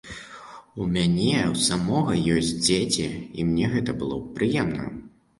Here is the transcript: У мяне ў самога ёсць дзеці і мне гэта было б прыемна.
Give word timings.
У 0.83 0.85
мяне 0.93 1.35
ў 1.41 1.65
самога 1.65 2.15
ёсць 2.35 2.49
дзеці 2.67 3.05
і 3.43 3.45
мне 3.49 3.69
гэта 3.75 3.95
было 3.99 4.17
б 4.23 4.33
прыемна. 4.41 4.89